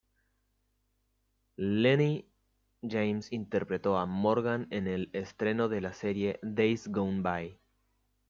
[1.57, 2.25] Lennie
[2.81, 7.59] James interpretó a Morgan en el estreno de la serie "Days Gone Bye".